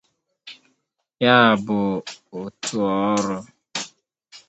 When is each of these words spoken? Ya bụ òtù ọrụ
Ya 1.23 1.35
bụ 1.65 1.77
òtù 2.39 2.75
ọrụ 3.07 3.35